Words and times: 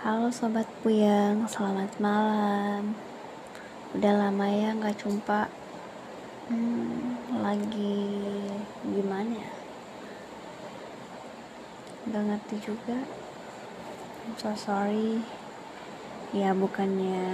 Halo 0.00 0.32
sobat 0.32 0.64
puyeng, 0.80 1.44
selamat 1.44 2.00
malam. 2.00 2.96
Udah 3.92 4.16
lama 4.16 4.48
ya 4.48 4.72
nggak 4.72 4.96
jumpa. 4.96 5.44
Hmm, 6.48 7.20
lagi 7.44 8.08
gimana 8.80 9.28
ya? 9.28 9.52
Gak 12.08 12.24
ngerti 12.32 12.56
juga. 12.64 12.96
I'm 14.24 14.32
so 14.40 14.56
sorry. 14.56 15.20
Ya 16.32 16.56
bukannya 16.56 17.28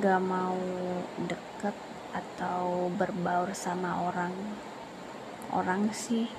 gak 0.00 0.20
mau 0.24 0.56
deket 1.20 1.76
atau 2.16 2.88
berbaur 2.96 3.52
sama 3.52 4.08
orang 4.08 4.32
orang 5.52 5.92
sih 5.92 6.32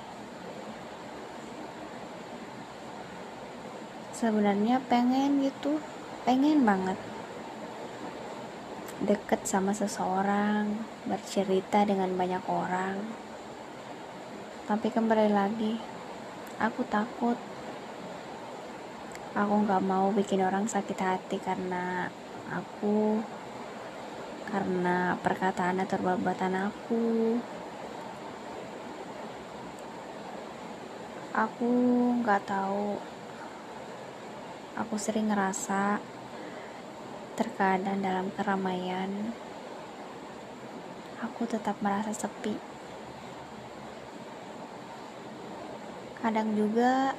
sebenarnya 4.16 4.80
pengen 4.88 5.44
gitu. 5.44 5.76
Pengen 6.24 6.64
banget. 6.64 6.96
Deket 9.04 9.44
sama 9.44 9.76
seseorang 9.76 10.72
bercerita 11.04 11.84
dengan 11.84 12.16
banyak 12.16 12.40
orang. 12.48 12.96
Tapi 14.64 14.88
kembali 14.88 15.28
lagi 15.28 15.76
aku 16.56 16.80
takut. 16.88 17.36
Aku 19.36 19.54
nggak 19.68 19.84
mau 19.84 20.08
bikin 20.16 20.40
orang 20.40 20.64
sakit 20.64 20.96
hati 20.96 21.36
karena 21.36 22.08
aku 22.48 23.20
karena 24.48 25.20
perkataan 25.20 25.84
atau 25.84 26.00
perbuatan 26.00 26.72
aku. 26.72 27.04
Aku 31.36 31.68
nggak 32.24 32.48
tahu 32.48 32.96
Aku 34.76 35.00
sering 35.00 35.32
ngerasa 35.32 36.04
terkadang 37.32 38.04
dalam 38.04 38.28
keramaian 38.36 39.08
aku 41.24 41.48
tetap 41.48 41.80
merasa 41.80 42.12
sepi. 42.12 42.52
Kadang 46.20 46.52
juga 46.52 47.16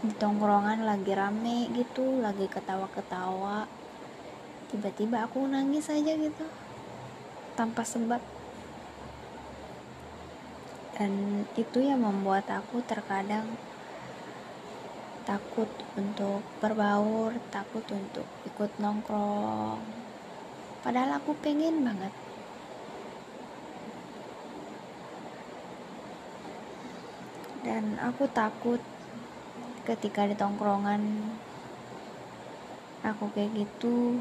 di 0.00 0.12
tongkrongan 0.16 0.84
lagi 0.84 1.12
rame 1.12 1.68
gitu, 1.76 2.24
lagi 2.24 2.48
ketawa-ketawa. 2.48 3.68
Tiba-tiba 4.72 5.28
aku 5.28 5.44
nangis 5.44 5.92
aja 5.92 6.16
gitu. 6.16 6.48
Tanpa 7.52 7.84
sebab. 7.84 8.24
Dan 10.96 11.44
itu 11.52 11.84
yang 11.84 12.00
membuat 12.00 12.48
aku 12.48 12.80
terkadang 12.80 13.44
takut 15.26 15.66
untuk 15.98 16.40
berbaur, 16.62 17.34
takut 17.50 17.82
untuk 17.90 18.24
ikut 18.46 18.70
nongkrong. 18.78 19.82
Padahal 20.86 21.18
aku 21.18 21.34
pengen 21.42 21.82
banget. 21.82 22.14
Dan 27.66 27.98
aku 27.98 28.30
takut 28.30 28.78
ketika 29.82 30.30
di 30.30 30.38
tongkrongan 30.38 31.02
aku 33.06 33.30
kayak 33.34 33.54
gitu 33.54 34.18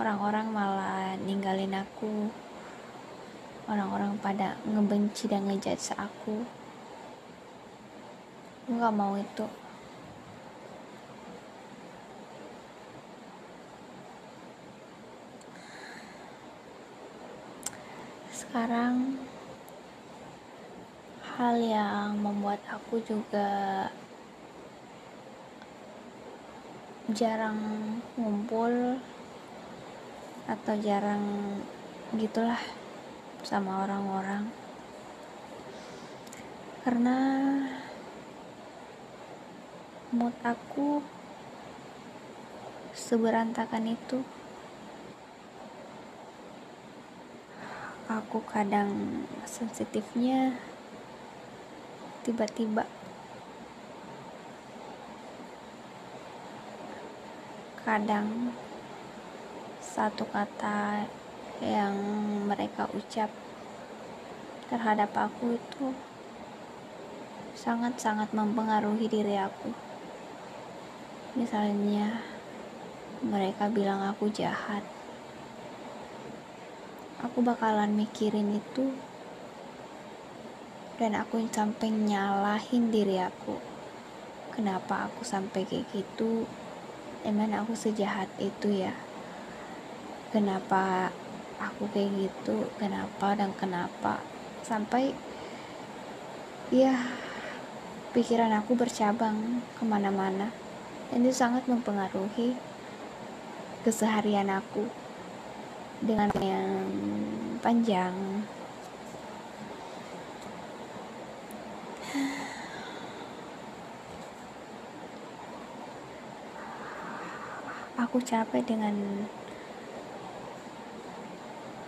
orang-orang 0.00 0.48
malah 0.48 1.12
ninggalin 1.20 1.76
aku 1.76 2.32
orang-orang 3.68 4.16
pada 4.20 4.56
ngebenci 4.64 5.28
dan 5.28 5.44
ngejudge 5.44 5.92
aku 6.00 6.40
aku 8.64 8.70
gak 8.80 8.96
mau 8.96 9.12
itu 9.20 9.44
sekarang 18.56 19.20
hal 21.36 21.60
yang 21.60 22.16
membuat 22.16 22.56
aku 22.72 22.96
juga 23.04 23.84
jarang 27.12 27.60
ngumpul 28.16 28.96
atau 30.48 30.74
jarang 30.80 31.20
gitulah 32.16 32.56
sama 33.44 33.84
orang-orang. 33.84 34.48
Karena 36.80 37.18
mood 40.16 40.32
aku 40.40 41.04
seberantakan 42.96 43.92
itu 43.92 44.24
aku 48.06 48.38
kadang 48.46 49.22
sensitifnya 49.42 50.54
tiba-tiba. 52.22 52.86
Kadang 57.82 58.54
satu 59.82 60.22
kata 60.30 61.06
yang 61.58 61.94
mereka 62.46 62.86
ucap 62.94 63.30
terhadap 64.70 65.10
aku 65.14 65.58
itu 65.58 65.94
sangat-sangat 67.58 68.30
mempengaruhi 68.30 69.10
diri 69.10 69.34
aku. 69.38 69.74
Misalnya 71.34 72.22
mereka 73.18 73.66
bilang 73.66 74.02
aku 74.06 74.30
jahat 74.30 74.95
aku 77.20 77.40
bakalan 77.40 77.96
mikirin 77.96 78.56
itu. 78.56 78.92
Dan 80.96 81.12
aku 81.12 81.44
sampai 81.52 81.92
nyalahin 81.92 82.88
diri 82.88 83.20
aku. 83.20 83.60
Kenapa 84.56 85.08
aku 85.08 85.20
sampai 85.24 85.68
kayak 85.68 85.84
gitu? 85.92 86.48
Emang 87.20 87.52
aku 87.52 87.76
sejahat 87.76 88.32
itu 88.40 88.72
ya? 88.72 88.96
Kenapa 90.32 91.12
aku 91.60 91.88
kayak 91.92 92.12
gitu? 92.16 92.72
Kenapa 92.80 93.36
dan 93.36 93.52
kenapa? 93.52 94.24
Sampai 94.64 95.12
ya 96.72 97.12
pikiran 98.16 98.56
aku 98.56 98.72
bercabang 98.72 99.60
ke 99.76 99.84
mana-mana. 99.84 100.48
Dan 101.12 101.22
itu 101.22 101.36
sangat 101.36 101.68
mempengaruhi 101.68 102.56
keseharian 103.84 104.48
aku 104.50 105.05
dengan 106.00 106.28
yang 106.40 106.84
panjang. 107.64 108.12
Aku 117.96 118.20
capek 118.20 118.60
dengan 118.60 119.24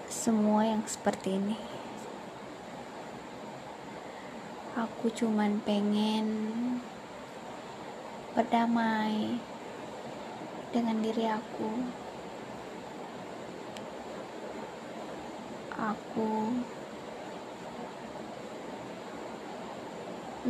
semua 0.08 0.64
yang 0.64 0.80
seperti 0.88 1.36
ini. 1.36 1.56
Aku 4.72 5.12
cuman 5.12 5.60
pengen 5.62 6.28
berdamai 8.32 9.36
dengan 10.72 11.00
diri 11.00 11.28
aku 11.28 12.07
aku. 15.78 16.58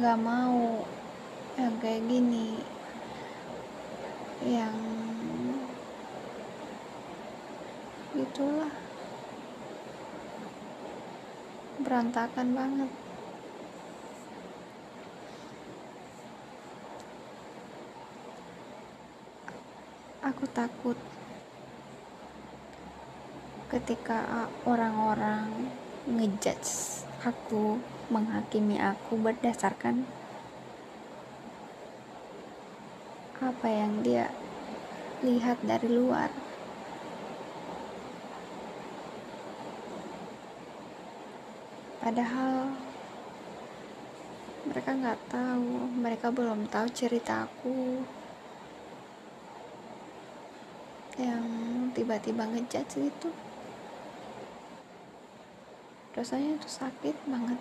Gak 0.01 0.19
mau 0.25 0.89
yang 1.61 1.77
kayak 1.85 2.03
gini. 2.09 2.65
Yang 4.41 4.77
itulah. 8.17 8.73
Berantakan 11.85 12.49
banget. 12.57 12.91
Aku 20.19 20.45
takut 20.51 20.99
ketika 23.69 24.49
orang-orang 24.65 25.69
ngejudge 26.09 27.05
aku 27.21 27.77
menghakimi 28.09 28.81
aku 28.81 29.21
berdasarkan 29.21 30.09
apa 33.45 33.69
yang 33.69 34.01
dia 34.01 34.33
lihat 35.21 35.61
dari 35.61 35.85
luar. 35.93 36.33
Padahal 42.01 42.73
mereka 44.65 44.91
nggak 44.97 45.21
tahu 45.29 45.69
mereka 45.93 46.33
belum 46.33 46.73
tahu 46.73 46.89
ceritaku 46.89 48.01
yang 51.21 51.45
tiba-tiba 51.93 52.49
ngejudge 52.49 53.13
gitu 53.13 53.29
rasanya 56.19 56.59
itu 56.59 56.67
sakit 56.67 57.15
banget 57.31 57.59